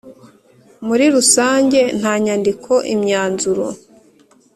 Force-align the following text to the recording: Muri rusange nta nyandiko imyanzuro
Muri 0.87 1.05
rusange 1.15 1.79
nta 1.99 2.13
nyandiko 2.23 2.73
imyanzuro 2.93 3.65